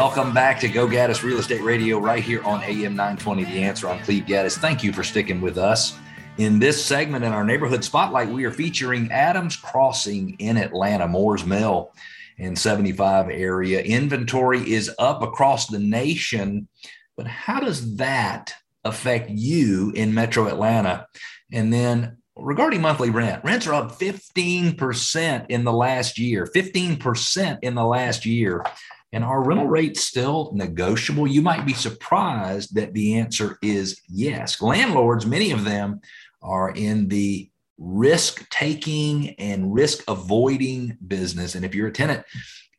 Welcome 0.00 0.32
back 0.32 0.58
to 0.60 0.68
Go 0.68 0.86
Gaddis 0.86 1.22
Real 1.22 1.40
Estate 1.40 1.60
Radio 1.60 1.98
right 1.98 2.22
here 2.22 2.42
on 2.44 2.62
AM 2.62 2.96
920 2.96 3.44
The 3.44 3.62
Answer. 3.62 3.86
I'm 3.86 4.02
Cleve 4.02 4.24
Gaddis. 4.24 4.56
Thank 4.56 4.82
you 4.82 4.94
for 4.94 5.04
sticking 5.04 5.42
with 5.42 5.58
us. 5.58 5.94
In 6.38 6.58
this 6.58 6.82
segment 6.82 7.22
in 7.22 7.32
our 7.32 7.44
neighborhood 7.44 7.84
spotlight, 7.84 8.30
we 8.30 8.46
are 8.46 8.50
featuring 8.50 9.12
Adams 9.12 9.56
Crossing 9.56 10.36
in 10.38 10.56
Atlanta, 10.56 11.06
Moores 11.06 11.44
Mill 11.44 11.92
in 12.38 12.56
75 12.56 13.28
area. 13.28 13.82
Inventory 13.82 14.72
is 14.72 14.90
up 14.98 15.20
across 15.20 15.66
the 15.66 15.78
nation, 15.78 16.66
but 17.14 17.26
how 17.26 17.60
does 17.60 17.96
that 17.96 18.54
affect 18.86 19.28
you 19.28 19.92
in 19.94 20.14
Metro 20.14 20.48
Atlanta? 20.48 21.06
And 21.52 21.70
then 21.70 22.16
regarding 22.36 22.80
monthly 22.80 23.10
rent, 23.10 23.44
rents 23.44 23.66
are 23.66 23.74
up 23.74 23.98
15% 23.98 25.46
in 25.50 25.64
the 25.64 25.72
last 25.74 26.18
year, 26.18 26.46
15% 26.46 27.58
in 27.60 27.74
the 27.74 27.84
last 27.84 28.24
year. 28.24 28.64
And 29.12 29.24
are 29.24 29.42
rental 29.42 29.66
rates 29.66 30.02
still 30.02 30.52
negotiable? 30.54 31.26
You 31.26 31.42
might 31.42 31.66
be 31.66 31.74
surprised 31.74 32.74
that 32.76 32.94
the 32.94 33.18
answer 33.18 33.58
is 33.62 34.00
yes. 34.08 34.62
Landlords, 34.62 35.26
many 35.26 35.50
of 35.50 35.64
them 35.64 36.00
are 36.42 36.70
in 36.70 37.08
the 37.08 37.50
risk 37.76 38.48
taking 38.50 39.30
and 39.30 39.72
risk 39.72 40.04
avoiding 40.06 40.96
business. 41.06 41.54
And 41.54 41.64
if 41.64 41.74
you're 41.74 41.88
a 41.88 41.92
tenant, 41.92 42.24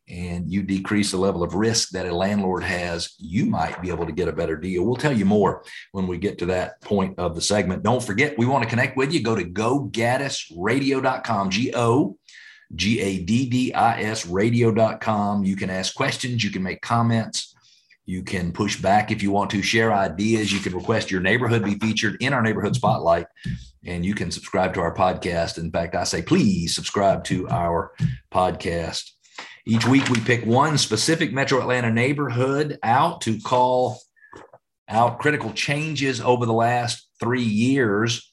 and 0.08 0.50
you 0.50 0.62
decrease 0.62 1.10
the 1.10 1.16
level 1.16 1.42
of 1.42 1.54
risk 1.54 1.90
that 1.90 2.06
a 2.06 2.14
landlord 2.14 2.62
has, 2.62 3.14
you 3.18 3.46
might 3.46 3.80
be 3.80 3.88
able 3.88 4.04
to 4.04 4.12
get 4.12 4.28
a 4.28 4.32
better 4.32 4.56
deal. 4.56 4.84
We'll 4.84 4.96
tell 4.96 5.16
you 5.16 5.24
more 5.24 5.64
when 5.92 6.06
we 6.06 6.18
get 6.18 6.38
to 6.38 6.46
that 6.46 6.80
point 6.82 7.18
of 7.18 7.34
the 7.34 7.40
segment. 7.40 7.82
Don't 7.82 8.02
forget, 8.02 8.36
we 8.36 8.44
want 8.44 8.62
to 8.64 8.68
connect 8.68 8.96
with 8.96 9.12
you. 9.12 9.22
Go 9.22 9.34
to 9.34 9.44
gogaddisradio.com, 9.44 11.50
G 11.50 11.72
O 11.74 12.18
G 12.74 13.00
A 13.00 13.18
D 13.20 13.48
D 13.48 13.74
I 13.74 14.00
S 14.02 14.26
radio.com. 14.26 15.44
You 15.44 15.56
can 15.56 15.70
ask 15.70 15.94
questions, 15.94 16.42
you 16.42 16.50
can 16.50 16.62
make 16.62 16.80
comments, 16.80 17.54
you 18.06 18.22
can 18.22 18.52
push 18.52 18.80
back 18.80 19.10
if 19.10 19.22
you 19.22 19.30
want 19.30 19.50
to, 19.50 19.62
share 19.62 19.92
ideas, 19.92 20.52
you 20.52 20.60
can 20.60 20.74
request 20.74 21.10
your 21.10 21.20
neighborhood 21.20 21.64
be 21.64 21.74
featured 21.74 22.16
in 22.20 22.32
our 22.32 22.42
neighborhood 22.42 22.74
spotlight, 22.74 23.26
and 23.84 24.04
you 24.04 24.14
can 24.14 24.30
subscribe 24.30 24.74
to 24.74 24.80
our 24.80 24.94
podcast. 24.94 25.58
In 25.58 25.70
fact, 25.70 25.94
I 25.94 26.04
say, 26.04 26.22
please 26.22 26.74
subscribe 26.74 27.24
to 27.24 27.48
our 27.48 27.92
podcast. 28.32 29.10
Each 29.64 29.86
week, 29.86 30.08
we 30.08 30.18
pick 30.20 30.44
one 30.44 30.76
specific 30.78 31.32
Metro 31.32 31.60
Atlanta 31.60 31.90
neighborhood 31.92 32.78
out 32.82 33.20
to 33.22 33.38
call 33.40 34.00
out 34.88 35.20
critical 35.20 35.52
changes 35.52 36.20
over 36.20 36.46
the 36.46 36.52
last 36.52 37.08
three 37.20 37.44
years 37.44 38.32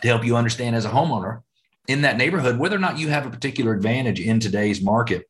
to 0.00 0.08
help 0.08 0.24
you 0.24 0.36
understand 0.36 0.74
as 0.74 0.84
a 0.86 0.90
homeowner 0.90 1.42
in 1.90 2.02
that 2.02 2.16
neighborhood 2.16 2.58
whether 2.58 2.76
or 2.76 2.80
not 2.80 2.98
you 2.98 3.08
have 3.08 3.26
a 3.26 3.30
particular 3.30 3.72
advantage 3.72 4.20
in 4.20 4.38
today's 4.38 4.80
market. 4.80 5.28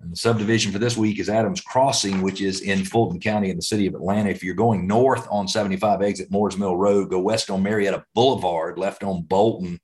And 0.00 0.10
the 0.10 0.16
subdivision 0.16 0.72
for 0.72 0.78
this 0.78 0.96
week 0.96 1.18
is 1.18 1.28
Adams 1.28 1.60
Crossing, 1.60 2.22
which 2.22 2.40
is 2.40 2.62
in 2.62 2.84
Fulton 2.84 3.20
County 3.20 3.50
in 3.50 3.56
the 3.56 3.62
city 3.62 3.86
of 3.86 3.94
Atlanta. 3.94 4.30
If 4.30 4.42
you're 4.42 4.54
going 4.54 4.86
north 4.86 5.26
on 5.30 5.46
75 5.46 6.02
exit 6.02 6.30
Moores 6.30 6.56
Mill 6.56 6.76
Road, 6.76 7.10
go 7.10 7.20
west 7.20 7.50
on 7.50 7.62
Marietta 7.62 8.04
Boulevard, 8.14 8.78
left 8.78 9.04
on 9.04 9.22
Bolton, 9.22 9.78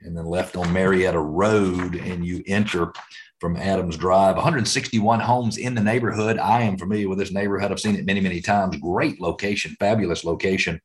and 0.00 0.16
then 0.16 0.26
left 0.26 0.56
on 0.56 0.72
Marietta 0.72 1.18
Road, 1.18 1.94
and 1.94 2.24
you 2.24 2.42
enter 2.46 2.92
from 3.40 3.56
Adams 3.56 3.96
Drive. 3.96 4.36
161 4.36 5.20
homes 5.20 5.56
in 5.56 5.74
the 5.74 5.80
neighborhood. 5.80 6.38
I 6.38 6.62
am 6.62 6.76
familiar 6.76 7.08
with 7.08 7.18
this 7.18 7.32
neighborhood. 7.32 7.70
I've 7.70 7.80
seen 7.80 7.96
it 7.96 8.06
many, 8.06 8.20
many 8.20 8.40
times. 8.40 8.76
Great 8.76 9.20
location, 9.20 9.76
fabulous 9.78 10.24
location. 10.24 10.80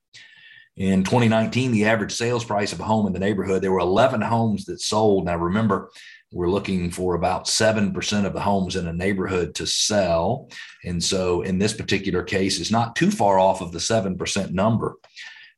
In 0.75 1.03
2019, 1.03 1.71
the 1.71 1.85
average 1.85 2.13
sales 2.13 2.43
price 2.43 2.73
of 2.73 2.79
a 2.79 2.83
home 2.83 3.05
in 3.05 3.13
the 3.13 3.19
neighborhood, 3.19 3.61
there 3.61 3.71
were 3.71 3.79
11 3.79 4.21
homes 4.21 4.65
that 4.65 4.81
sold. 4.81 5.25
Now, 5.25 5.37
remember, 5.37 5.91
we're 6.31 6.49
looking 6.49 6.89
for 6.89 7.13
about 7.13 7.45
7% 7.45 8.25
of 8.25 8.33
the 8.33 8.39
homes 8.39 8.75
in 8.75 8.87
a 8.87 8.93
neighborhood 8.93 9.53
to 9.55 9.67
sell. 9.67 10.49
And 10.83 11.03
so, 11.03 11.43
in 11.43 11.59
this 11.59 11.73
particular 11.73 12.23
case, 12.23 12.59
it's 12.59 12.71
not 12.71 12.95
too 12.95 13.11
far 13.11 13.37
off 13.37 13.61
of 13.61 13.71
the 13.71 13.77
7% 13.77 14.51
number. 14.51 14.95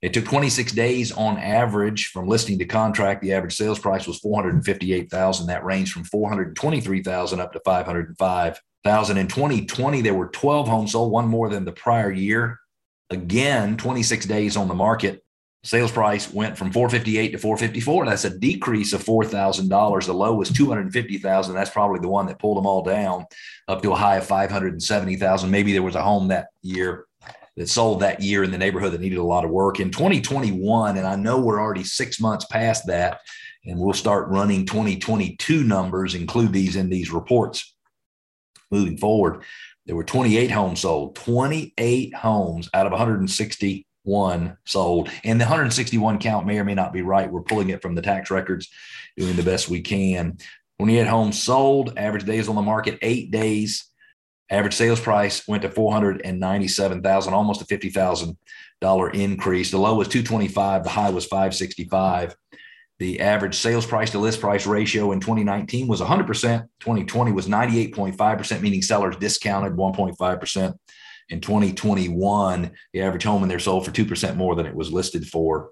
It 0.01 0.13
took 0.13 0.25
26 0.25 0.73
days 0.73 1.13
on 1.13 1.37
average 1.37 2.07
from 2.07 2.27
listing 2.27 2.59
to 2.59 2.65
contract. 2.65 3.21
The 3.21 3.31
average 3.31 3.55
sales 3.55 3.79
price 3.79 4.05
was 4.05 4.19
458,000. 4.19 5.47
That 5.47 5.63
ranged 5.63 5.93
from 5.93 6.03
423,000 6.03 7.39
up 7.39 7.53
to 7.53 7.61
505,000. 7.63 9.17
In 9.17 9.27
2020, 9.27 10.01
there 10.01 10.13
were 10.13 10.27
12 10.27 10.67
homes 10.67 10.91
sold, 10.91 11.11
one 11.11 11.29
more 11.29 11.47
than 11.47 11.63
the 11.63 11.71
prior 11.71 12.11
year. 12.11 12.59
Again, 13.09 13.77
26 13.77 14.25
days 14.25 14.57
on 14.57 14.67
the 14.67 14.73
market. 14.73 15.23
Sales 15.63 15.91
price 15.91 16.31
went 16.31 16.57
from 16.57 16.71
458 16.71 17.31
to 17.31 17.37
454. 17.39 18.05
That's 18.05 18.25
a 18.25 18.37
decrease 18.37 18.93
of 18.93 19.03
$4,000. 19.03 20.05
The 20.05 20.13
low 20.13 20.35
was 20.35 20.51
250,000. 20.51 21.55
That's 21.55 21.71
probably 21.71 21.99
the 21.99 22.07
one 22.07 22.27
that 22.27 22.37
pulled 22.37 22.57
them 22.57 22.67
all 22.67 22.83
down 22.83 23.25
up 23.67 23.81
to 23.81 23.91
a 23.91 23.95
high 23.95 24.17
of 24.17 24.27
570,000. 24.27 25.49
Maybe 25.49 25.73
there 25.73 25.81
was 25.81 25.95
a 25.95 26.03
home 26.03 26.27
that 26.27 26.49
year 26.61 27.07
that 27.57 27.69
sold 27.69 28.01
that 28.01 28.21
year 28.21 28.43
in 28.43 28.51
the 28.51 28.57
neighborhood 28.57 28.91
that 28.91 29.01
needed 29.01 29.17
a 29.17 29.23
lot 29.23 29.45
of 29.45 29.49
work. 29.49 29.79
In 29.79 29.89
2021, 29.89 30.97
and 30.97 31.07
I 31.07 31.15
know 31.15 31.39
we're 31.39 31.61
already 31.61 31.83
six 31.83 32.19
months 32.19 32.45
past 32.45 32.85
that, 32.87 33.21
and 33.65 33.79
we'll 33.79 33.93
start 33.93 34.29
running 34.29 34.65
2022 34.65 35.63
numbers, 35.63 36.13
include 36.13 36.53
these 36.53 36.75
in 36.75 36.89
these 36.89 37.11
reports 37.11 37.75
moving 38.71 38.97
forward. 38.97 39.43
There 39.85 39.95
were 39.95 40.03
28 40.03 40.49
homes 40.49 40.79
sold, 40.81 41.15
28 41.15 42.13
homes 42.15 42.69
out 42.73 42.85
of 42.85 42.91
161 42.91 44.57
sold. 44.65 45.09
And 45.23 45.39
the 45.39 45.45
161 45.45 46.19
count 46.19 46.47
may 46.47 46.57
or 46.57 46.63
may 46.63 46.73
not 46.73 46.93
be 46.93 47.01
right. 47.01 47.31
We're 47.31 47.41
pulling 47.41 47.69
it 47.69 47.81
from 47.81 47.95
the 47.95 48.01
tax 48.01 48.31
records, 48.31 48.69
doing 49.15 49.35
the 49.35 49.43
best 49.43 49.69
we 49.69 49.81
can. 49.81 50.37
28 50.79 51.07
homes 51.07 51.41
sold, 51.41 51.93
average 51.97 52.25
days 52.25 52.49
on 52.49 52.55
the 52.55 52.61
market, 52.61 52.97
eight 53.01 53.31
days. 53.31 53.89
Average 54.49 54.75
sales 54.75 54.99
price 54.99 55.47
went 55.47 55.63
to 55.63 55.69
497,000, 55.69 57.33
almost 57.33 57.61
a 57.61 57.65
$50,000 57.65 59.13
increase. 59.15 59.71
The 59.71 59.77
low 59.77 59.95
was 59.95 60.07
225, 60.07 60.83
the 60.83 60.89
high 60.89 61.09
was 61.09 61.25
565. 61.25 62.35
The 62.99 63.19
average 63.19 63.55
sales 63.55 63.85
price 63.85 64.11
to 64.11 64.19
list 64.19 64.39
price 64.39 64.65
ratio 64.65 65.11
in 65.11 65.19
2019 65.19 65.87
was 65.87 65.99
100%. 65.99 66.27
2020 66.79 67.31
was 67.33 67.47
98.5%, 67.47 68.61
meaning 68.61 68.81
sellers 68.81 69.17
discounted 69.17 69.73
1.5%. 69.73 70.73
In 71.29 71.41
2021, 71.41 72.71
the 72.93 73.01
average 73.01 73.23
home 73.23 73.43
in 73.43 73.49
there 73.49 73.59
sold 73.59 73.85
for 73.85 73.91
2% 73.91 74.35
more 74.37 74.55
than 74.55 74.65
it 74.65 74.75
was 74.75 74.93
listed 74.93 75.27
for. 75.27 75.71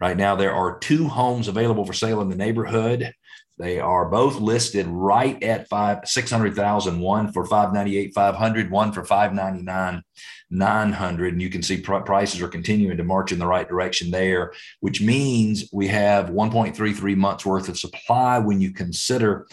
Right 0.00 0.16
now, 0.16 0.34
there 0.36 0.52
are 0.52 0.78
two 0.78 1.08
homes 1.08 1.48
available 1.48 1.86
for 1.86 1.92
sale 1.92 2.20
in 2.20 2.28
the 2.28 2.36
neighborhood. 2.36 3.12
They 3.58 3.78
are 3.78 4.08
both 4.08 4.40
listed 4.40 4.86
right 4.88 5.40
at 5.42 5.68
five 5.68 6.00
six 6.04 6.30
hundred 6.30 6.56
thousand. 6.56 6.98
One 7.00 7.32
for 7.32 7.44
five 7.44 7.72
ninety 7.72 7.98
eight 7.98 8.12
five 8.14 8.34
hundred. 8.34 8.70
One 8.70 8.92
for 8.92 9.04
five 9.04 9.34
ninety 9.34 9.62
nine 9.62 10.02
nine 10.50 10.92
hundred. 10.92 11.34
And 11.34 11.42
you 11.42 11.50
can 11.50 11.62
see 11.62 11.80
pr- 11.80 11.98
prices 11.98 12.40
are 12.40 12.48
continuing 12.48 12.96
to 12.96 13.04
march 13.04 13.30
in 13.30 13.38
the 13.38 13.46
right 13.46 13.68
direction 13.68 14.10
there, 14.10 14.52
which 14.80 15.00
means 15.00 15.68
we 15.72 15.86
have 15.88 16.30
one 16.30 16.50
point 16.50 16.74
three 16.74 16.92
three 16.92 17.14
months 17.14 17.46
worth 17.46 17.68
of 17.68 17.78
supply 17.78 18.38
when 18.38 18.60
you 18.60 18.72
consider 18.72 19.46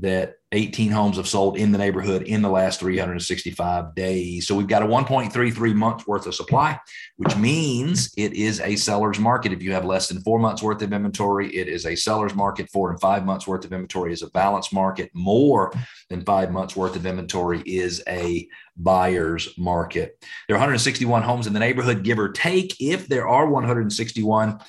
that 0.00 0.34
18 0.52 0.90
homes 0.90 1.16
have 1.16 1.28
sold 1.28 1.58
in 1.58 1.72
the 1.72 1.78
neighborhood 1.78 2.22
in 2.22 2.40
the 2.40 2.48
last 2.48 2.80
365 2.80 3.94
days. 3.94 4.46
So 4.46 4.54
we've 4.54 4.66
got 4.66 4.82
a 4.82 4.86
1.33 4.86 5.74
months 5.74 6.06
worth 6.06 6.26
of 6.26 6.34
supply, 6.34 6.78
which 7.16 7.36
means 7.36 8.12
it 8.16 8.32
is 8.32 8.60
a 8.60 8.76
seller's 8.76 9.18
market. 9.18 9.52
If 9.52 9.62
you 9.62 9.72
have 9.72 9.84
less 9.84 10.08
than 10.08 10.22
four 10.22 10.38
months 10.38 10.62
worth 10.62 10.80
of 10.80 10.92
inventory, 10.92 11.54
it 11.54 11.68
is 11.68 11.84
a 11.84 11.96
seller's 11.96 12.34
market. 12.34 12.70
Four 12.70 12.90
and 12.90 13.00
five 13.00 13.26
months 13.26 13.46
worth 13.46 13.64
of 13.64 13.72
inventory 13.72 14.12
is 14.12 14.22
a 14.22 14.30
balanced 14.30 14.72
market. 14.72 15.10
More 15.12 15.72
than 16.08 16.24
five 16.24 16.50
months 16.50 16.74
worth 16.74 16.96
of 16.96 17.04
inventory 17.04 17.62
is 17.66 18.02
a 18.08 18.48
buyer's 18.76 19.58
market. 19.58 20.24
There 20.46 20.56
are 20.56 20.60
161 20.60 21.22
homes 21.22 21.46
in 21.46 21.52
the 21.52 21.60
neighborhood, 21.60 22.04
give 22.04 22.18
or 22.18 22.30
take. 22.30 22.76
If 22.80 23.08
there 23.08 23.28
are 23.28 23.46
161, 23.46 24.60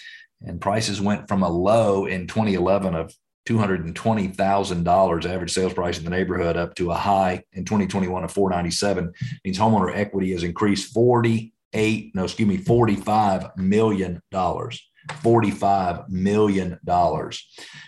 and 0.42 0.62
prices 0.62 1.02
went 1.02 1.28
from 1.28 1.44
a 1.44 1.50
low 1.50 2.06
in 2.06 2.28
2011 2.28 2.96
of 2.96 3.14
$220,000 3.50 5.26
average 5.26 5.52
sales 5.52 5.74
price 5.74 5.98
in 5.98 6.04
the 6.04 6.10
neighborhood 6.10 6.56
up 6.56 6.76
to 6.76 6.92
a 6.92 6.96
high 6.96 7.44
in 7.54 7.66
2021 7.66 8.24
of 8.24 8.32
497 8.32 9.12
means 9.44 9.58
homeowner 9.58 9.96
equity 9.96 10.32
has 10.34 10.44
increased 10.44 10.94
48 10.94 12.16
no 12.16 12.24
excuse 12.24 12.48
me 12.48 12.58
45 12.58 13.58
million 13.58 14.22
dollars 14.32 14.86
45 15.24 16.10
million 16.10 16.80
dollars. 16.86 17.48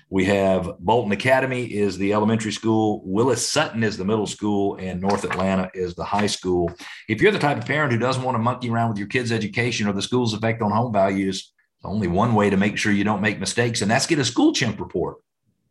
We 0.09 0.25
have 0.25 0.79
bolton 0.79 1.11
academy 1.11 1.65
is 1.65 1.97
the 1.97 2.13
elementary 2.13 2.51
school 2.51 3.03
willis 3.05 3.47
sutton 3.47 3.83
is 3.83 3.97
the 3.97 4.05
middle 4.05 4.25
school 4.25 4.77
and 4.77 4.99
north 4.99 5.23
atlanta 5.23 5.69
is 5.75 5.93
the 5.93 6.03
high 6.03 6.27
school. 6.27 6.71
If 7.07 7.21
you're 7.21 7.31
the 7.31 7.37
type 7.39 7.57
of 7.57 7.65
parent 7.65 7.93
who 7.93 7.99
doesn't 7.99 8.23
want 8.23 8.35
to 8.35 8.39
monkey 8.39 8.71
around 8.71 8.89
with 8.89 8.97
your 8.97 9.07
kids 9.07 9.31
education 9.31 9.87
or 9.87 9.93
the 9.93 10.01
school's 10.01 10.33
effect 10.33 10.63
on 10.63 10.71
home 10.71 10.91
values 10.91 11.53
only 11.83 12.07
one 12.07 12.33
way 12.35 12.49
to 12.49 12.57
make 12.57 12.77
sure 12.77 12.91
you 12.91 13.03
don't 13.03 13.21
make 13.21 13.39
mistakes 13.39 13.81
and 13.81 13.91
that's 13.91 14.07
get 14.07 14.19
a 14.19 14.25
school 14.25 14.53
chimp 14.53 14.79
report 14.79 15.17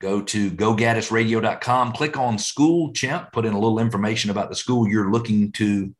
go 0.00 0.22
to 0.22 0.50
gogaddisradio.com, 0.50 1.92
click 1.92 2.16
on 2.16 2.38
School 2.38 2.92
Chimp, 2.92 3.32
put 3.32 3.44
in 3.44 3.52
a 3.52 3.58
little 3.58 3.78
information 3.78 4.30
about 4.30 4.48
the 4.48 4.56
school 4.56 4.88
you're 4.88 5.12
looking 5.12 5.52
to 5.52 5.94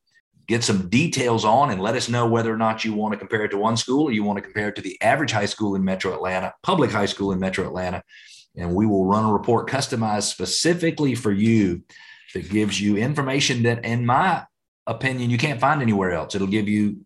get 0.48 0.64
some 0.64 0.88
details 0.88 1.44
on, 1.44 1.70
and 1.70 1.80
let 1.80 1.94
us 1.94 2.08
know 2.08 2.26
whether 2.26 2.52
or 2.52 2.56
not 2.56 2.84
you 2.84 2.94
want 2.94 3.12
to 3.12 3.18
compare 3.18 3.44
it 3.44 3.50
to 3.50 3.58
one 3.58 3.76
school 3.76 4.08
or 4.08 4.12
you 4.12 4.24
want 4.24 4.38
to 4.38 4.42
compare 4.42 4.68
it 4.68 4.76
to 4.76 4.82
the 4.82 5.00
average 5.00 5.30
high 5.30 5.46
school 5.46 5.74
in 5.76 5.84
Metro 5.84 6.12
Atlanta, 6.12 6.52
public 6.62 6.90
high 6.90 7.06
school 7.06 7.30
in 7.30 7.38
Metro 7.38 7.64
Atlanta. 7.66 8.02
And 8.56 8.74
we 8.74 8.86
will 8.86 9.04
run 9.04 9.26
a 9.26 9.32
report 9.32 9.70
customized 9.70 10.24
specifically 10.24 11.14
for 11.14 11.30
you 11.30 11.82
that 12.34 12.50
gives 12.50 12.80
you 12.80 12.96
information 12.96 13.62
that, 13.64 13.84
in 13.84 14.04
my 14.04 14.44
opinion, 14.86 15.30
you 15.30 15.38
can't 15.38 15.60
find 15.60 15.82
anywhere 15.82 16.12
else. 16.12 16.34
It'll 16.34 16.48
give 16.48 16.68
you 16.68 17.04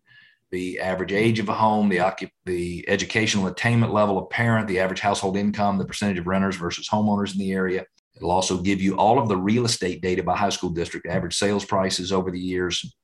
the 0.55 0.79
average 0.79 1.11
age 1.11 1.39
of 1.39 1.49
a 1.49 1.53
home, 1.53 1.89
the 1.89 1.97
occup- 1.97 2.31
the 2.45 2.87
educational 2.87 3.47
attainment 3.47 3.93
level 3.93 4.17
of 4.17 4.29
parent, 4.29 4.69
the 4.69 4.79
average 4.79 5.01
household 5.01 5.35
income, 5.35 5.77
the 5.77 5.85
percentage 5.85 6.17
of 6.17 6.27
renters 6.27 6.55
versus 6.55 6.87
homeowners 6.87 7.33
in 7.33 7.39
the 7.39 7.51
area. 7.51 7.83
It'll 8.15 8.31
also 8.31 8.61
give 8.61 8.81
you 8.81 8.95
all 8.95 9.19
of 9.19 9.27
the 9.27 9.35
real 9.35 9.65
estate 9.65 10.01
data 10.01 10.23
by 10.23 10.37
high 10.37 10.49
school 10.49 10.69
district, 10.69 11.07
average 11.07 11.35
sales 11.35 11.65
prices 11.65 12.13
over 12.13 12.31
the 12.31 12.39
years 12.39 12.95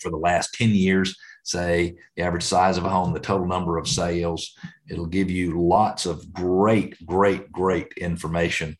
for 0.00 0.10
the 0.10 0.16
last 0.16 0.54
10 0.54 0.70
years, 0.70 1.16
say 1.44 1.94
the 2.16 2.24
average 2.24 2.42
size 2.42 2.76
of 2.76 2.84
a 2.84 2.88
home, 2.88 3.12
the 3.12 3.20
total 3.20 3.46
number 3.46 3.78
of 3.78 3.86
sales. 3.86 4.52
It'll 4.90 5.06
give 5.06 5.30
you 5.30 5.60
lots 5.60 6.04
of 6.04 6.32
great, 6.32 6.96
great, 7.06 7.52
great 7.52 7.92
information 7.96 8.76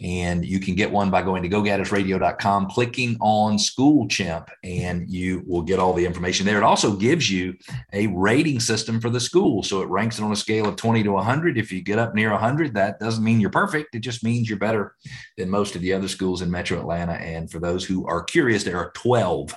and 0.00 0.44
you 0.44 0.60
can 0.60 0.74
get 0.74 0.90
one 0.90 1.10
by 1.10 1.22
going 1.22 1.42
to 1.42 1.48
gogaddisradio.com, 1.48 2.68
clicking 2.70 3.16
on 3.20 3.58
School 3.58 4.06
Chimp, 4.06 4.48
and 4.62 5.10
you 5.10 5.42
will 5.46 5.62
get 5.62 5.78
all 5.78 5.92
the 5.92 6.06
information 6.06 6.46
there. 6.46 6.58
It 6.58 6.62
also 6.62 6.94
gives 6.94 7.30
you 7.30 7.54
a 7.92 8.06
rating 8.08 8.60
system 8.60 9.00
for 9.00 9.10
the 9.10 9.20
school. 9.20 9.62
So 9.62 9.82
it 9.82 9.88
ranks 9.88 10.18
it 10.18 10.22
on 10.22 10.32
a 10.32 10.36
scale 10.36 10.68
of 10.68 10.76
20 10.76 11.02
to 11.02 11.12
100. 11.12 11.58
If 11.58 11.72
you 11.72 11.82
get 11.82 11.98
up 11.98 12.14
near 12.14 12.30
100, 12.30 12.74
that 12.74 13.00
doesn't 13.00 13.24
mean 13.24 13.40
you're 13.40 13.50
perfect. 13.50 13.94
It 13.94 14.00
just 14.00 14.22
means 14.22 14.48
you're 14.48 14.58
better 14.58 14.94
than 15.36 15.50
most 15.50 15.74
of 15.74 15.82
the 15.82 15.92
other 15.92 16.08
schools 16.08 16.42
in 16.42 16.50
Metro 16.50 16.78
Atlanta. 16.78 17.14
And 17.14 17.50
for 17.50 17.58
those 17.58 17.84
who 17.84 18.06
are 18.06 18.22
curious, 18.22 18.62
there 18.62 18.78
are 18.78 18.92
12 18.92 19.52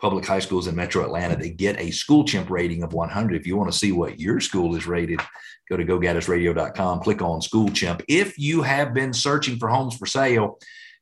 public 0.00 0.26
high 0.26 0.40
schools 0.40 0.66
in 0.66 0.76
Metro 0.76 1.02
Atlanta 1.04 1.36
that 1.36 1.56
get 1.56 1.80
a 1.80 1.90
school 1.90 2.24
chimp 2.24 2.50
rating 2.50 2.82
of 2.82 2.92
100. 2.92 3.36
If 3.40 3.46
you 3.46 3.56
want 3.56 3.72
to 3.72 3.78
see 3.78 3.92
what 3.92 4.20
your 4.20 4.40
school 4.40 4.76
is 4.76 4.86
rated, 4.86 5.20
go 5.68 5.76
to 5.76 5.84
gogaddisradio.com, 5.84 7.00
click 7.00 7.22
on 7.22 7.40
school 7.40 7.68
chimp. 7.70 8.02
If 8.08 8.38
you 8.38 8.62
have 8.62 8.92
been 8.92 9.12
searching 9.12 9.58
for 9.58 9.68
homes 9.68 9.96
for 9.96 10.06
sale 10.06 10.58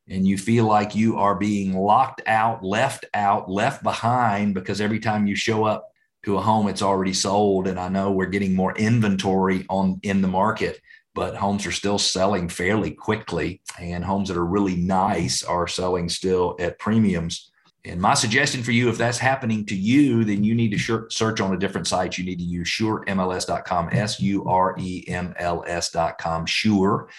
and 0.09 0.27
you 0.27 0.39
feel 0.39 0.67
like 0.67 0.95
you 0.95 1.19
are 1.19 1.35
being 1.35 1.77
locked 1.77 2.23
out, 2.27 2.65
left 2.65 3.05
out, 3.15 3.51
left 3.51 3.83
behind 3.83 4.55
because 4.55 4.81
every 4.81 5.01
time 5.01 5.27
you 5.27 5.35
show 5.35 5.65
up 5.65 5.89
to 6.25 6.39
a 6.39 6.41
home, 6.41 6.69
it's 6.69 6.83
already 6.83 7.13
sold. 7.13 7.67
And 7.67 7.79
I 7.81 7.89
know 7.89 8.13
we're 8.13 8.27
getting 8.27 8.55
more 8.55 8.77
inventory 8.77 9.67
on 9.69 9.99
in 10.03 10.23
the 10.23 10.29
market 10.29 10.81
but 11.15 11.37
homes 11.37 11.65
are 11.65 11.73
still 11.73 11.97
selling 11.97 12.49
fairly 12.49 12.91
quickly 12.91 13.61
and 13.79 14.05
homes 14.05 14.29
that 14.29 14.37
are 14.37 14.45
really 14.45 14.75
nice 14.75 15.45
are 15.45 15.69
selling 15.69 16.09
still 16.09 16.57
at 16.59 16.79
premiums 16.81 17.53
and 17.87 18.01
my 18.01 18.15
suggestion 18.15 18.63
for 18.63 18.73
you, 18.73 18.89
if 18.89 18.97
that's 18.97 19.19
happening 19.19 19.67
to 19.67 19.77
you, 19.77 20.25
then 20.25 20.43
you 20.43 20.55
need 20.55 20.71
to 20.71 21.09
search 21.11 21.43
on 21.43 21.53
a 21.53 21.59
different 21.59 21.87
site. 21.87 22.17
You 22.17 22.25
need 22.25 22.39
to 22.39 22.45
use 22.45 22.67
suremls.com, 22.69 23.91
S 23.93 24.19
U 24.21 24.47
R 24.47 24.75
E 24.79 25.05
M 25.07 25.35
L 25.39 25.63
S.com, 25.67 26.47
suremls.com. 26.47 27.11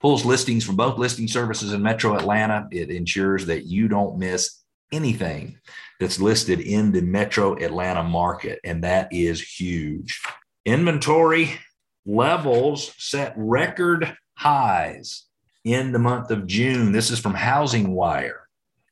Pulls 0.00 0.24
listings 0.24 0.64
from 0.64 0.76
both 0.76 0.96
listing 0.96 1.26
services 1.26 1.72
in 1.72 1.82
Metro 1.82 2.14
Atlanta. 2.16 2.68
It 2.70 2.90
ensures 2.90 3.46
that 3.46 3.64
you 3.66 3.88
don't 3.88 4.16
miss 4.18 4.60
anything 4.92 5.58
that's 5.98 6.20
listed 6.20 6.60
in 6.60 6.92
the 6.92 7.02
Metro 7.02 7.56
Atlanta 7.56 8.04
market, 8.04 8.60
and 8.62 8.84
that 8.84 9.12
is 9.12 9.42
huge. 9.42 10.22
Inventory 10.64 11.58
levels 12.06 12.94
set 12.96 13.34
record 13.36 14.16
highs 14.34 15.24
in 15.64 15.90
the 15.90 15.98
month 15.98 16.30
of 16.30 16.46
June. 16.46 16.92
This 16.92 17.10
is 17.10 17.18
from 17.18 17.34
Housing 17.34 17.92
Wire. 17.92 18.41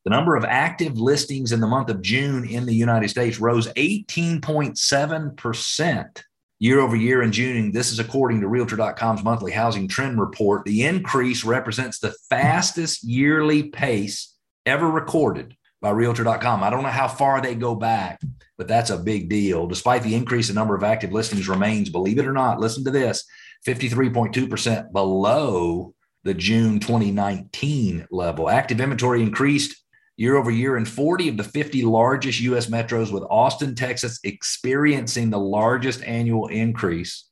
The 0.05 0.11
number 0.11 0.35
of 0.35 0.47
active 0.47 0.99
listings 0.99 1.53
in 1.53 1.61
the 1.61 1.67
month 1.67 1.91
of 1.91 2.01
June 2.01 2.49
in 2.49 2.65
the 2.65 2.75
United 2.75 3.11
States 3.11 3.39
rose 3.39 3.69
18.7% 3.75 6.23
year 6.59 6.81
over 6.81 6.97
year 6.97 7.21
in 7.23 7.33
June. 7.33 7.71
This 7.71 7.93
is 7.93 7.99
according 7.99 8.41
to 8.41 8.49
Realtor.com's 8.49 9.23
monthly 9.23 9.53
housing 9.53 9.89
trend 9.89 10.19
report. 10.19 10.65
The 10.65 10.85
increase 10.85 11.45
represents 11.45 11.99
the 11.99 12.15
fastest 12.31 13.05
yearly 13.05 13.65
pace 13.65 14.35
ever 14.65 14.89
recorded 14.89 15.55
by 15.83 15.91
Realtor.com. 15.91 16.63
I 16.63 16.71
don't 16.71 16.83
know 16.83 16.89
how 16.89 17.09
far 17.09 17.43
they 17.43 17.55
go 17.55 17.75
back, 17.75 18.23
but 18.57 18.69
that's 18.69 18.89
a 18.89 18.97
big 18.97 19.29
deal. 19.29 19.67
Despite 19.67 20.03
the 20.03 20.15
increase 20.15 20.49
in 20.49 20.55
number 20.55 20.75
of 20.75 20.83
active 20.83 21.13
listings 21.13 21.47
remains, 21.47 21.91
believe 21.91 22.19
it 22.19 22.27
or 22.27 22.33
not, 22.33 22.59
listen 22.59 22.85
to 22.85 22.91
this 22.91 23.27
53.2% 23.67 24.93
below 24.93 25.95
the 26.25 26.35
June 26.35 26.81
2019 26.81 28.07
level. 28.11 28.49
Active 28.49 28.81
inventory 28.81 29.23
increased 29.23 29.77
year 30.21 30.37
over 30.37 30.51
year 30.51 30.77
in 30.77 30.85
40 30.85 31.31
of 31.31 31.39
the 31.39 31.45
50 31.45 31.83
largest 31.83 32.41
US 32.41 32.67
metros, 32.67 33.11
with 33.11 33.23
Austin, 33.31 33.75
Texas 33.75 34.21
experiencing 34.23 35.31
the 35.31 35.39
largest 35.39 36.03
annual 36.03 36.49
increase 36.49 37.25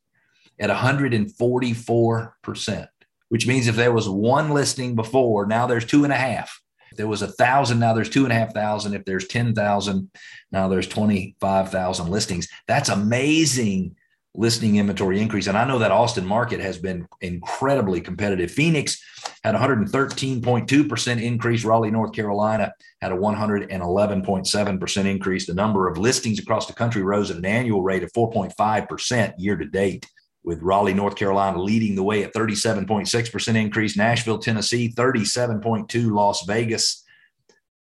at 0.58 0.70
144%, 0.70 2.88
which 3.29 3.46
means 3.46 3.67
if 3.67 3.76
there 3.76 3.93
was 3.93 4.08
one 4.08 4.55
listing 4.55 4.96
before, 4.96 5.44
now 5.44 5.67
there's 5.67 5.85
two 5.85 6.05
and 6.05 6.14
a 6.14 6.17
half. 6.17 6.62
If 6.90 6.96
there 6.96 7.06
was 7.06 7.20
a 7.20 7.29
thousand, 7.29 7.79
now 7.79 7.93
there's 7.93 8.08
two 8.08 8.25
and 8.25 8.32
a 8.32 8.37
half 8.37 8.55
thousand. 8.55 8.94
If 8.94 9.05
there's 9.05 9.29
10,000, 9.29 10.11
now 10.50 10.69
there's 10.69 10.88
25,000 10.88 12.08
listings. 12.08 12.49
That's 12.67 12.88
amazing 12.88 13.96
listing 14.35 14.77
inventory 14.77 15.21
increase. 15.21 15.47
And 15.47 15.59
I 15.59 15.65
know 15.65 15.79
that 15.79 15.91
Austin 15.91 16.27
market 16.27 16.61
has 16.61 16.79
been 16.79 17.09
incredibly 17.21 18.01
competitive. 18.01 18.51
Phoenix 18.51 19.03
had 19.43 19.55
113.2% 19.55 21.23
increase. 21.23 21.65
Raleigh, 21.65 21.91
North 21.91 22.13
Carolina 22.13 22.73
had 23.01 23.13
a 23.13 23.17
111.7% 23.17 25.05
increase. 25.07 25.47
The 25.47 25.55
number 25.55 25.89
of 25.89 25.99
listings 25.99 26.39
across 26.39 26.67
the 26.67 26.73
country 26.73 27.03
rose 27.03 27.31
at 27.31 27.37
an 27.37 27.45
annual 27.45 27.83
rate 27.83 28.03
of 28.03 28.13
4.5% 28.13 29.35
year 29.39 29.57
to 29.57 29.65
date, 29.65 30.07
with 30.45 30.63
Raleigh, 30.63 30.95
North 30.95 31.17
Carolina 31.17 31.61
leading 31.61 31.95
the 31.95 32.03
way 32.03 32.23
at 32.23 32.33
37.6% 32.33 33.55
increase. 33.57 33.97
Nashville, 33.97 34.39
Tennessee, 34.39 34.93
37.2. 34.97 36.13
Las 36.13 36.45
Vegas, 36.47 37.05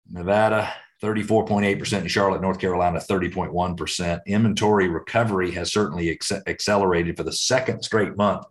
Nevada, 0.09 0.73
34.8% 1.03 2.01
in 2.01 2.07
Charlotte, 2.07 2.41
North 2.41 2.59
Carolina, 2.59 2.97
30.1%. 2.97 4.21
Inventory 4.25 4.87
recovery 4.87 5.51
has 5.51 5.71
certainly 5.71 6.17
accelerated 6.47 7.17
for 7.17 7.23
the 7.23 7.33
second 7.33 7.83
straight 7.83 8.15
month 8.15 8.45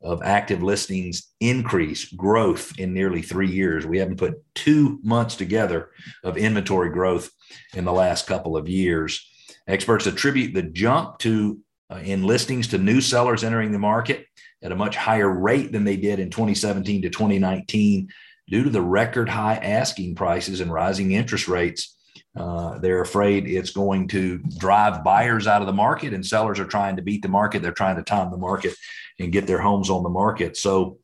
of 0.00 0.22
active 0.22 0.62
listings 0.62 1.30
increase 1.40 2.10
growth 2.12 2.72
in 2.78 2.94
nearly 2.94 3.20
three 3.20 3.50
years. 3.50 3.86
We 3.86 3.98
haven't 3.98 4.16
put 4.16 4.42
two 4.54 4.98
months 5.02 5.36
together 5.36 5.90
of 6.24 6.38
inventory 6.38 6.88
growth 6.88 7.30
in 7.74 7.84
the 7.84 7.92
last 7.92 8.26
couple 8.26 8.56
of 8.56 8.66
years. 8.66 9.28
Experts 9.66 10.06
attribute 10.06 10.54
the 10.54 10.62
jump 10.62 11.18
to 11.18 11.58
uh, 11.90 11.96
in 11.96 12.22
listings 12.22 12.68
to 12.68 12.78
new 12.78 13.00
sellers 13.00 13.44
entering 13.44 13.72
the 13.72 13.78
market 13.78 14.26
at 14.62 14.72
a 14.72 14.76
much 14.76 14.96
higher 14.96 15.28
rate 15.28 15.72
than 15.72 15.84
they 15.84 15.96
did 15.96 16.18
in 16.18 16.30
2017 16.30 17.02
to 17.02 17.10
2019 17.10 18.08
due 18.50 18.64
to 18.64 18.70
the 18.70 18.82
record 18.82 19.28
high 19.28 19.54
asking 19.54 20.16
prices 20.16 20.60
and 20.60 20.72
rising 20.72 21.12
interest 21.12 21.48
rates. 21.48 21.96
Uh, 22.36 22.78
they're 22.78 23.00
afraid 23.00 23.48
it's 23.48 23.70
going 23.70 24.08
to 24.08 24.38
drive 24.58 25.02
buyers 25.02 25.46
out 25.46 25.62
of 25.62 25.66
the 25.66 25.72
market, 25.72 26.12
and 26.12 26.26
sellers 26.26 26.60
are 26.60 26.66
trying 26.66 26.96
to 26.96 27.02
beat 27.02 27.22
the 27.22 27.28
market. 27.28 27.62
They're 27.62 27.72
trying 27.72 27.96
to 27.96 28.02
time 28.02 28.30
the 28.30 28.36
market 28.36 28.74
and 29.18 29.32
get 29.32 29.46
their 29.46 29.60
homes 29.60 29.90
on 29.90 30.02
the 30.02 30.08
market. 30.08 30.56
So, 30.56 30.98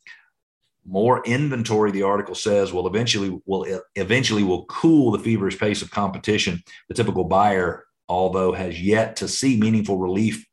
more 0.89 1.25
inventory, 1.25 1.91
the 1.91 2.05
article 2.05 2.37
says, 2.37 2.73
will 2.73 2.87
eventually 2.87 3.41
will 3.45 3.67
eventually 3.97 4.45
will 4.45 4.67
cool 4.67 5.11
the 5.11 5.19
feverish 5.19 5.59
pace 5.59 5.83
of 5.83 5.91
competition. 5.91 6.63
The 6.89 6.95
typical 6.95 7.25
buyer, 7.25 7.87
although, 8.09 8.53
has 8.53 8.81
yet 8.81 9.17
to 9.17 9.27
see 9.27 9.59
meaningful 9.59 9.99
relief 9.99 10.47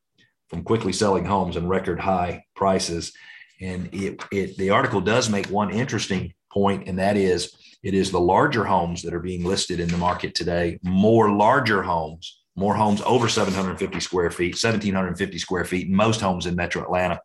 from 0.50 0.64
quickly 0.64 0.92
selling 0.92 1.26
homes 1.26 1.56
and 1.56 1.70
record 1.70 2.00
high 2.00 2.46
prices. 2.56 3.14
And 3.62 3.94
it, 3.94 4.24
it 4.32 4.58
the 4.58 4.72
article 4.72 5.02
does 5.02 5.30
make 5.30 5.48
one 5.48 5.70
interesting 5.70 6.34
point, 6.54 6.88
and 6.88 7.00
that 7.00 7.18
is 7.18 7.56
it 7.84 7.94
is 7.94 8.12
the 8.12 8.20
larger 8.20 8.64
homes 8.64 9.02
that 9.02 9.14
are 9.14 9.20
being 9.20 9.44
listed 9.44 9.80
in 9.80 9.90
the 9.90 9.98
market 9.98 10.34
today, 10.34 10.80
more 10.84 11.32
larger 11.32 11.84
homes, 11.84 12.44
more 12.56 12.74
homes 12.74 13.02
over 13.06 13.28
750 13.28 14.00
square 14.00 14.32
feet, 14.32 14.54
1750 14.54 15.38
square 15.38 15.66
feet. 15.66 15.90
Most 15.90 16.22
homes 16.22 16.46
in 16.46 16.56
metro 16.56 16.84
Atlanta 16.84 17.20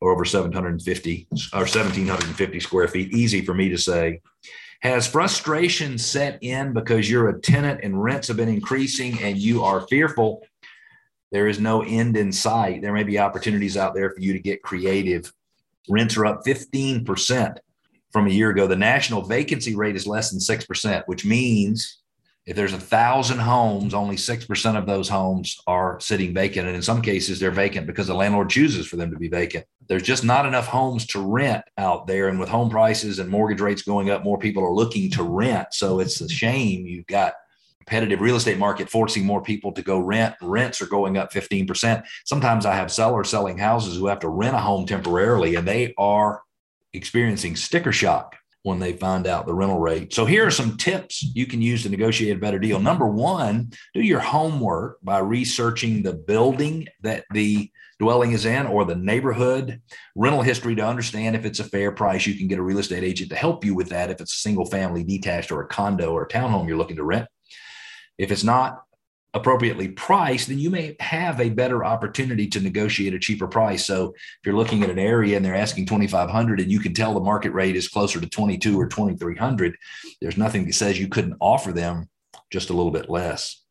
are 0.00 0.10
over 0.10 0.24
750 0.24 1.28
or 1.52 1.60
1750 1.60 2.60
square 2.60 2.86
feet. 2.86 3.12
Easy 3.12 3.44
for 3.44 3.54
me 3.54 3.68
to 3.68 3.78
say. 3.78 4.20
Has 4.80 5.08
frustration 5.08 5.98
set 5.98 6.38
in 6.42 6.72
because 6.72 7.10
you're 7.10 7.30
a 7.30 7.40
tenant 7.40 7.80
and 7.82 8.00
rents 8.00 8.28
have 8.28 8.36
been 8.36 8.48
increasing 8.48 9.20
and 9.22 9.36
you 9.38 9.64
are 9.64 9.86
fearful? 9.88 10.46
There 11.32 11.48
is 11.48 11.58
no 11.58 11.82
end 11.82 12.16
in 12.16 12.30
sight. 12.30 12.82
There 12.82 12.92
may 12.92 13.02
be 13.02 13.18
opportunities 13.18 13.76
out 13.76 13.94
there 13.94 14.10
for 14.10 14.20
you 14.20 14.34
to 14.34 14.38
get 14.38 14.62
creative. 14.62 15.32
Rents 15.88 16.16
are 16.16 16.26
up 16.26 16.44
15% 16.44 17.56
from 18.16 18.28
a 18.28 18.30
year 18.30 18.48
ago. 18.48 18.66
The 18.66 18.76
national 18.76 19.20
vacancy 19.20 19.76
rate 19.76 19.94
is 19.94 20.06
less 20.06 20.30
than 20.30 20.40
6%, 20.40 21.02
which 21.04 21.26
means 21.26 21.98
if 22.46 22.56
there's 22.56 22.72
a 22.72 22.80
thousand 22.80 23.40
homes, 23.40 23.92
only 23.92 24.16
6% 24.16 24.78
of 24.78 24.86
those 24.86 25.06
homes 25.06 25.60
are 25.66 26.00
sitting 26.00 26.32
vacant. 26.32 26.66
And 26.66 26.74
in 26.74 26.80
some 26.80 27.02
cases, 27.02 27.38
they're 27.38 27.50
vacant 27.50 27.86
because 27.86 28.06
the 28.06 28.14
landlord 28.14 28.48
chooses 28.48 28.86
for 28.86 28.96
them 28.96 29.10
to 29.10 29.18
be 29.18 29.28
vacant. 29.28 29.66
There's 29.86 30.02
just 30.02 30.24
not 30.24 30.46
enough 30.46 30.66
homes 30.66 31.04
to 31.08 31.20
rent 31.20 31.64
out 31.76 32.06
there. 32.06 32.28
And 32.28 32.40
with 32.40 32.48
home 32.48 32.70
prices 32.70 33.18
and 33.18 33.28
mortgage 33.28 33.60
rates 33.60 33.82
going 33.82 34.08
up, 34.08 34.24
more 34.24 34.38
people 34.38 34.64
are 34.64 34.72
looking 34.72 35.10
to 35.10 35.22
rent. 35.22 35.74
So 35.74 36.00
it's 36.00 36.18
a 36.22 36.28
shame 36.30 36.86
you've 36.86 37.06
got 37.06 37.34
competitive 37.80 38.22
real 38.22 38.36
estate 38.36 38.56
market 38.56 38.88
forcing 38.88 39.26
more 39.26 39.42
people 39.42 39.72
to 39.72 39.82
go 39.82 39.98
rent. 39.98 40.36
Rents 40.40 40.80
are 40.80 40.86
going 40.86 41.18
up 41.18 41.34
15%. 41.34 42.02
Sometimes 42.24 42.64
I 42.64 42.76
have 42.76 42.90
sellers 42.90 43.28
selling 43.28 43.58
houses 43.58 43.96
who 43.96 44.06
have 44.06 44.20
to 44.20 44.30
rent 44.30 44.56
a 44.56 44.60
home 44.60 44.86
temporarily 44.86 45.56
and 45.56 45.68
they 45.68 45.92
are 45.98 46.40
experiencing 46.96 47.56
sticker 47.56 47.92
shock. 47.92 48.36
when 48.66 48.80
they 48.80 48.92
find 48.92 49.28
out 49.28 49.46
the 49.46 49.54
rental 49.54 49.78
rate. 49.78 50.12
So 50.12 50.24
here 50.24 50.44
are 50.44 50.50
some 50.50 50.76
tips 50.76 51.22
you 51.22 51.46
can 51.46 51.62
use 51.62 51.84
to 51.84 51.88
negotiate 51.88 52.36
a 52.36 52.40
better 52.40 52.58
deal. 52.58 52.80
Number 52.80 53.06
one, 53.06 53.70
do 53.94 54.00
your 54.00 54.18
homework 54.18 54.98
by 55.04 55.18
researching 55.18 56.02
the 56.02 56.14
building 56.14 56.88
that 57.02 57.26
the 57.30 57.70
dwelling 58.00 58.32
is 58.32 58.44
in 58.44 58.66
or 58.66 58.84
the 58.84 58.96
neighborhood 58.96 59.80
rental 60.16 60.42
history 60.42 60.74
to 60.74 60.84
understand 60.84 61.36
if 61.36 61.44
it's 61.44 61.60
a 61.60 61.64
fair 61.64 61.92
price. 61.92 62.26
You 62.26 62.34
can 62.34 62.48
get 62.48 62.58
a 62.58 62.62
real 62.62 62.78
estate 62.78 63.04
agent 63.04 63.30
to 63.30 63.36
help 63.36 63.64
you 63.64 63.72
with 63.72 63.90
that 63.90 64.10
if 64.10 64.20
it's 64.20 64.34
a 64.34 64.38
single 64.40 64.66
family 64.66 65.04
detached 65.04 65.52
or 65.52 65.62
a 65.62 65.68
condo 65.68 66.12
or 66.12 66.24
a 66.24 66.28
townhome 66.28 66.66
you're 66.66 66.76
looking 66.76 66.96
to 66.96 67.04
rent. 67.04 67.28
If 68.18 68.32
it's 68.32 68.42
not, 68.42 68.82
appropriately 69.36 69.88
priced, 69.88 70.48
then 70.48 70.58
you 70.58 70.70
may 70.70 70.96
have 70.98 71.40
a 71.40 71.50
better 71.50 71.84
opportunity 71.84 72.48
to 72.48 72.60
negotiate 72.60 73.12
a 73.12 73.18
cheaper 73.18 73.46
price. 73.46 73.84
So 73.84 74.14
if 74.16 74.46
you're 74.46 74.56
looking 74.56 74.82
at 74.82 74.90
an 74.90 74.98
area 74.98 75.36
and 75.36 75.44
they're 75.44 75.54
asking 75.54 75.86
2500 75.86 76.58
and 76.58 76.72
you 76.72 76.80
can 76.80 76.94
tell 76.94 77.12
the 77.12 77.20
market 77.20 77.50
rate 77.50 77.76
is 77.76 77.86
closer 77.86 78.18
to 78.18 78.28
22 78.28 78.80
or 78.80 78.88
2300, 78.88 79.76
there's 80.20 80.38
nothing 80.38 80.64
that 80.66 80.72
says 80.72 80.98
you 80.98 81.08
couldn't 81.08 81.36
offer 81.38 81.72
them 81.72 82.08
just 82.50 82.70
a 82.70 82.72
little 82.72 82.90
bit 82.90 83.10
less. 83.10 83.62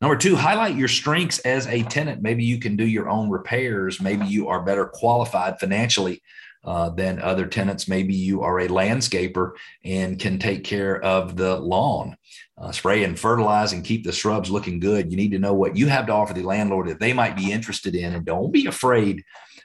Number 0.00 0.16
two, 0.16 0.36
highlight 0.36 0.76
your 0.76 0.88
strengths 0.88 1.38
as 1.40 1.66
a 1.66 1.82
tenant. 1.82 2.22
Maybe 2.22 2.44
you 2.44 2.58
can 2.58 2.76
do 2.76 2.86
your 2.86 3.08
own 3.08 3.30
repairs. 3.30 4.00
Maybe 4.00 4.26
you 4.26 4.48
are 4.48 4.62
better 4.62 4.86
qualified 4.86 5.60
financially 5.60 6.22
uh, 6.64 6.90
than 6.90 7.20
other 7.20 7.46
tenants. 7.46 7.88
Maybe 7.88 8.14
you 8.14 8.42
are 8.42 8.60
a 8.60 8.68
landscaper 8.68 9.52
and 9.84 10.18
can 10.18 10.38
take 10.38 10.64
care 10.64 11.02
of 11.02 11.36
the 11.36 11.56
lawn, 11.58 12.16
uh, 12.58 12.72
spray 12.72 13.04
and 13.04 13.18
fertilize 13.18 13.72
and 13.72 13.84
keep 13.84 14.04
the 14.04 14.12
shrubs 14.12 14.50
looking 14.50 14.80
good. 14.80 15.10
You 15.10 15.16
need 15.16 15.32
to 15.32 15.38
know 15.38 15.54
what 15.54 15.76
you 15.76 15.86
have 15.86 16.06
to 16.06 16.12
offer 16.12 16.34
the 16.34 16.42
landlord 16.42 16.88
that 16.88 17.00
they 17.00 17.12
might 17.12 17.36
be 17.36 17.52
interested 17.52 17.94
in, 17.94 18.14
and 18.14 18.24
don't 18.24 18.52
be 18.52 18.66
afraid 18.66 19.22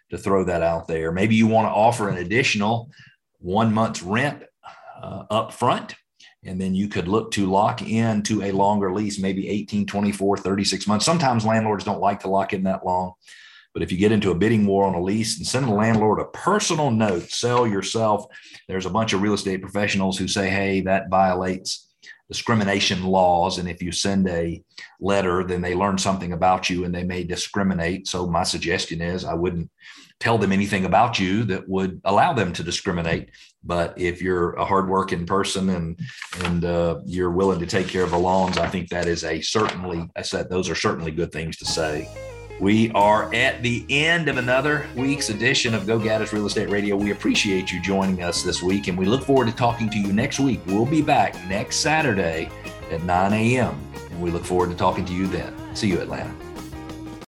to 0.09 0.17
throw 0.17 0.43
that 0.45 0.61
out 0.61 0.87
there. 0.87 1.11
Maybe 1.11 1.35
you 1.35 1.47
want 1.47 1.67
to 1.67 1.73
offer 1.73 2.09
an 2.09 2.17
additional 2.17 2.91
one 3.39 3.73
month's 3.73 4.03
rent 4.03 4.43
uh, 5.01 5.23
up 5.29 5.53
front 5.53 5.95
and 6.43 6.59
then 6.59 6.73
you 6.73 6.87
could 6.87 7.07
look 7.07 7.31
to 7.31 7.45
lock 7.45 7.81
in 7.81 8.23
to 8.23 8.43
a 8.43 8.51
longer 8.51 8.93
lease 8.93 9.19
maybe 9.19 9.49
18 9.49 9.85
24 9.85 10.37
36 10.37 10.87
months 10.87 11.05
sometimes 11.05 11.45
landlords 11.45 11.83
don't 11.83 11.99
like 11.99 12.19
to 12.19 12.29
lock 12.29 12.53
in 12.53 12.63
that 12.63 12.85
long 12.85 13.13
but 13.73 13.83
if 13.83 13.91
you 13.91 13.97
get 13.97 14.11
into 14.11 14.31
a 14.31 14.35
bidding 14.35 14.65
war 14.65 14.85
on 14.85 14.95
a 14.95 15.01
lease 15.01 15.37
and 15.37 15.47
send 15.47 15.67
the 15.67 15.73
landlord 15.73 16.19
a 16.19 16.25
personal 16.25 16.91
note, 16.91 17.29
sell 17.29 17.65
yourself. 17.65 18.25
There's 18.67 18.85
a 18.85 18.89
bunch 18.89 19.13
of 19.13 19.21
real 19.21 19.33
estate 19.33 19.61
professionals 19.61 20.17
who 20.17 20.27
say, 20.27 20.49
hey, 20.49 20.81
that 20.81 21.09
violates 21.09 21.87
discrimination 22.29 23.03
laws. 23.03 23.57
And 23.57 23.69
if 23.69 23.81
you 23.81 23.91
send 23.91 24.27
a 24.27 24.63
letter, 24.99 25.43
then 25.43 25.61
they 25.61 25.75
learn 25.75 25.97
something 25.97 26.33
about 26.33 26.69
you 26.69 26.85
and 26.85 26.93
they 26.93 27.03
may 27.03 27.23
discriminate. 27.23 28.07
So 28.07 28.27
my 28.27 28.43
suggestion 28.43 29.01
is 29.01 29.25
I 29.25 29.33
wouldn't 29.33 29.69
tell 30.21 30.37
them 30.37 30.51
anything 30.51 30.85
about 30.85 31.19
you 31.19 31.43
that 31.45 31.67
would 31.67 31.99
allow 32.05 32.31
them 32.31 32.53
to 32.53 32.63
discriminate. 32.63 33.31
But 33.63 33.99
if 33.99 34.21
you're 34.21 34.53
a 34.53 34.65
hardworking 34.65 35.25
person 35.25 35.69
and 35.69 35.99
and 36.43 36.63
uh, 36.63 36.99
you're 37.05 37.31
willing 37.31 37.59
to 37.59 37.65
take 37.65 37.87
care 37.87 38.03
of 38.03 38.11
the 38.11 38.17
lawns, 38.17 38.57
I 38.57 38.67
think 38.67 38.89
that 38.89 39.07
is 39.07 39.23
a 39.23 39.41
certainly 39.41 40.09
I 40.15 40.21
said 40.21 40.49
those 40.49 40.69
are 40.69 40.75
certainly 40.75 41.11
good 41.11 41.31
things 41.31 41.57
to 41.57 41.65
say. 41.65 42.07
We 42.61 42.91
are 42.91 43.33
at 43.33 43.63
the 43.63 43.83
end 43.89 44.27
of 44.27 44.37
another 44.37 44.85
week's 44.95 45.31
edition 45.31 45.73
of 45.73 45.87
Go 45.87 45.97
Gaddis 45.97 46.31
Real 46.31 46.45
Estate 46.45 46.69
Radio. 46.69 46.95
We 46.95 47.09
appreciate 47.09 47.71
you 47.71 47.81
joining 47.81 48.21
us 48.21 48.43
this 48.43 48.61
week, 48.61 48.87
and 48.87 48.95
we 48.95 49.07
look 49.07 49.23
forward 49.23 49.47
to 49.47 49.55
talking 49.55 49.89
to 49.89 49.97
you 49.97 50.13
next 50.13 50.39
week. 50.39 50.59
We'll 50.67 50.85
be 50.85 51.01
back 51.01 51.33
next 51.47 51.77
Saturday 51.77 52.51
at 52.91 53.01
9 53.01 53.33
a.m., 53.33 53.75
and 54.11 54.21
we 54.21 54.29
look 54.29 54.45
forward 54.45 54.69
to 54.69 54.75
talking 54.75 55.05
to 55.05 55.11
you 55.11 55.25
then. 55.25 55.75
See 55.75 55.87
you, 55.87 56.01
Atlanta. 56.01 56.31